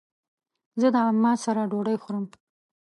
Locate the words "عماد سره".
1.09-1.61